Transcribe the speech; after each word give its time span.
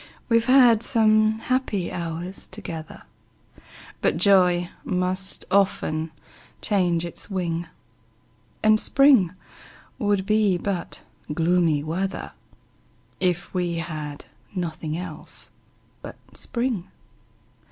We've 0.29 0.45
had 0.47 0.81
some 0.81 1.37
happy 1.37 1.91
hours 1.91 2.47
together, 2.47 3.03
But 4.01 4.17
joy 4.17 4.69
must 4.83 5.45
often 5.51 6.09
change 6.59 7.05
its 7.05 7.29
wing; 7.29 7.67
And 8.63 8.79
spring 8.79 9.31
would 9.99 10.25
be 10.25 10.57
but 10.57 11.03
gloomy 11.31 11.83
weather, 11.83 12.31
If 13.19 13.53
we 13.53 13.75
had 13.75 14.25
nothing 14.55 14.97
else 14.97 15.51
but 16.01 16.15
spring. 16.33 16.87